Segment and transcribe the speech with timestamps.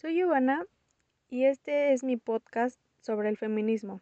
[0.00, 0.64] Soy Ivana
[1.28, 4.00] y este es mi podcast sobre el feminismo,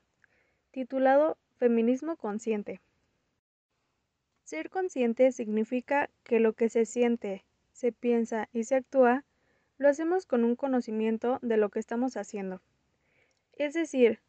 [0.70, 2.80] titulado Feminismo Consciente.
[4.44, 9.24] Ser consciente significa que lo que se siente, se piensa y se actúa,
[9.76, 12.62] lo hacemos con un conocimiento de lo que estamos haciendo.
[13.54, 14.20] Es decir,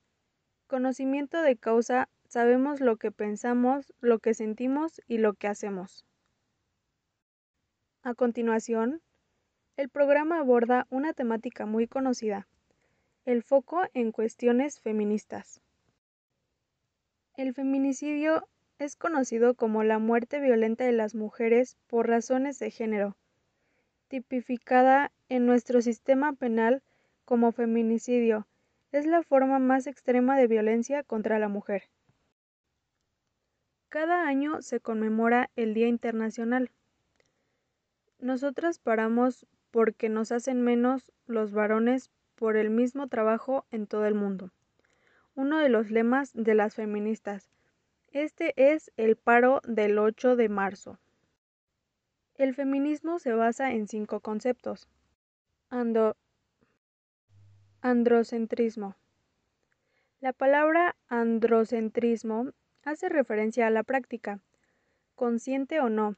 [0.65, 6.03] conocimiento de causa, sabemos lo que pensamos, lo que sentimos y lo que hacemos.
[8.01, 9.03] A continuación,
[9.79, 12.49] el programa aborda una temática muy conocida,
[13.23, 15.61] el foco en cuestiones feministas.
[17.37, 18.45] El feminicidio
[18.77, 23.15] es conocido como la muerte violenta de las mujeres por razones de género,
[24.09, 26.83] tipificada en nuestro sistema penal
[27.23, 28.47] como feminicidio,
[28.91, 31.83] es la forma más extrema de violencia contra la mujer.
[33.87, 36.69] Cada año se conmemora el Día Internacional.
[38.19, 44.15] Nosotras paramos porque nos hacen menos los varones por el mismo trabajo en todo el
[44.15, 44.51] mundo.
[45.35, 47.49] Uno de los lemas de las feministas.
[48.11, 50.97] Este es el paro del 8 de marzo.
[52.35, 54.87] El feminismo se basa en cinco conceptos.
[57.81, 58.95] Androcentrismo.
[60.21, 62.51] La palabra androcentrismo
[62.83, 64.39] hace referencia a la práctica,
[65.15, 66.15] consciente o no,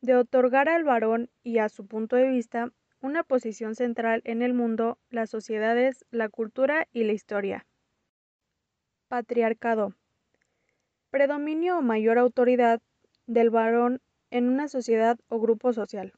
[0.00, 4.54] de otorgar al varón y a su punto de vista una posición central en el
[4.54, 7.66] mundo, las sociedades, la cultura y la historia.
[9.08, 9.94] Patriarcado.
[11.10, 12.80] Predominio o mayor autoridad
[13.26, 16.12] del varón en una sociedad o grupo social.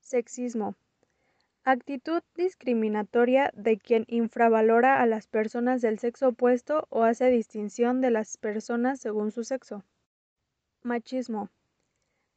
[0.00, 0.74] Sexismo.
[1.64, 8.10] Actitud discriminatoria de quien infravalora a las personas del sexo opuesto o hace distinción de
[8.10, 9.84] las personas según su sexo.
[10.82, 11.50] Machismo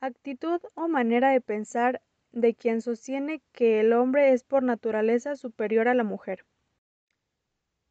[0.05, 2.01] actitud o manera de pensar
[2.35, 6.45] de quien sostiene que el hombre es por naturaleza superior a la mujer.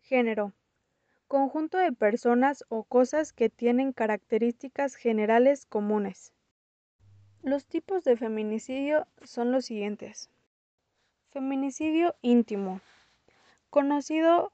[0.00, 0.52] Género.
[1.26, 6.34] Conjunto de personas o cosas que tienen características generales comunes.
[7.42, 10.30] Los tipos de feminicidio son los siguientes.
[11.30, 12.80] Feminicidio íntimo.
[13.70, 14.52] Conocido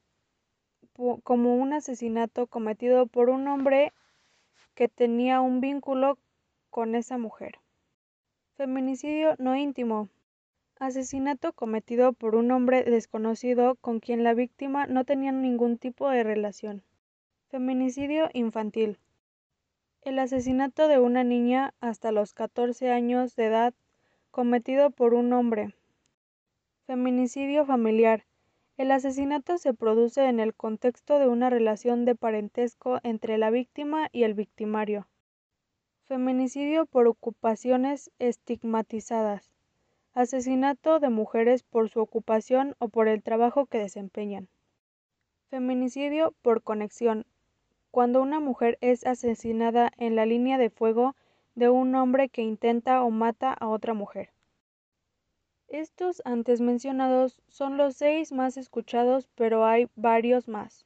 [1.24, 3.92] como un asesinato cometido por un hombre
[4.74, 6.16] que tenía un vínculo
[6.70, 7.59] con esa mujer.
[8.60, 10.10] Feminicidio no íntimo.
[10.78, 16.24] Asesinato cometido por un hombre desconocido con quien la víctima no tenía ningún tipo de
[16.24, 16.82] relación.
[17.48, 18.98] Feminicidio infantil.
[20.02, 23.72] El asesinato de una niña hasta los 14 años de edad
[24.30, 25.74] cometido por un hombre.
[26.86, 28.26] Feminicidio familiar.
[28.76, 34.10] El asesinato se produce en el contexto de una relación de parentesco entre la víctima
[34.12, 35.06] y el victimario.
[36.10, 39.48] Feminicidio por ocupaciones estigmatizadas.
[40.12, 44.48] Asesinato de mujeres por su ocupación o por el trabajo que desempeñan.
[45.50, 47.26] Feminicidio por conexión.
[47.92, 51.14] Cuando una mujer es asesinada en la línea de fuego
[51.54, 54.32] de un hombre que intenta o mata a otra mujer.
[55.68, 60.84] Estos antes mencionados son los seis más escuchados, pero hay varios más.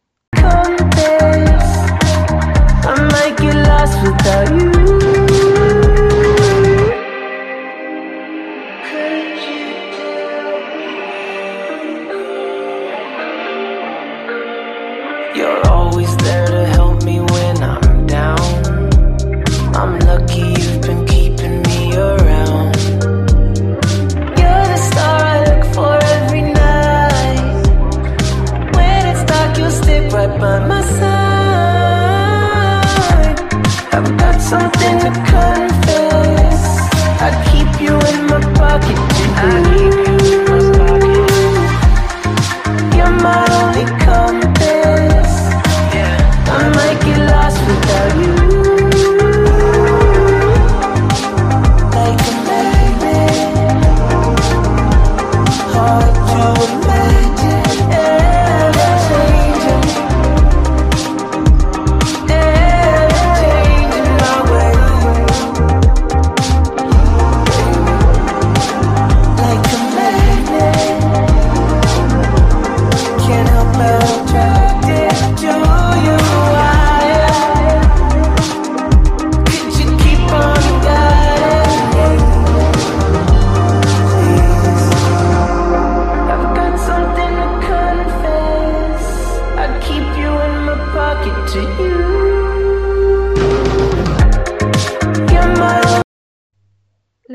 [15.44, 18.41] You're always there to help me when I'm down.
[19.77, 22.75] I'm lucky you've been keeping me around.
[24.38, 27.62] You're the star I look for every night.
[28.75, 32.15] When it's dark, you'll stick right by my side.
[33.93, 34.99] I've got something
[56.54, 57.03] hồn mê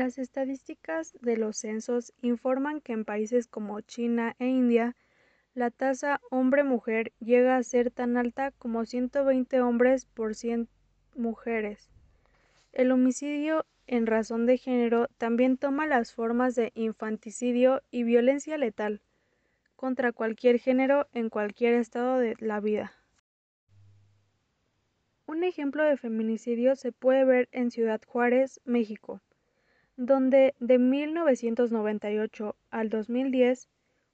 [0.00, 4.96] Las estadísticas de los censos informan que en países como China e India,
[5.52, 10.70] la tasa hombre-mujer llega a ser tan alta como 120 hombres por 100
[11.14, 11.90] mujeres.
[12.72, 19.02] El homicidio en razón de género también toma las formas de infanticidio y violencia letal
[19.76, 22.94] contra cualquier género en cualquier estado de la vida.
[25.26, 29.20] Un ejemplo de feminicidio se puede ver en Ciudad Juárez, México,
[30.00, 33.68] donde de 1998 al 2010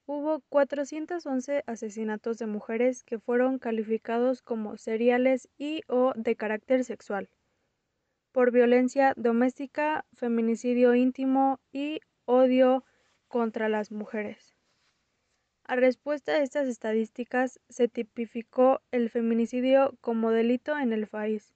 [0.05, 7.29] hubo 411 asesinatos de mujeres que fueron calificados como seriales y o de carácter sexual,
[8.33, 12.83] por violencia doméstica, feminicidio íntimo y odio
[13.29, 14.57] contra las mujeres.
[15.63, 21.53] A respuesta a estas estadísticas, se tipificó el feminicidio como delito en el país.